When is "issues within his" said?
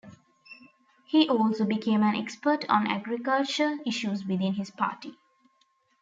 3.85-4.71